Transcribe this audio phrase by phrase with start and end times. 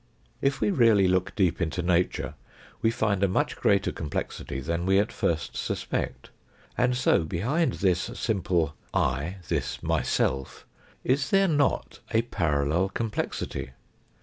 [0.41, 2.33] If we really look deep into nature,
[2.81, 6.31] we find a much greater complexity than we at first suspect.
[6.75, 8.73] And so behind this simple"
[9.15, 10.65] I," this myself,
[11.03, 13.73] is there not a parallel complexity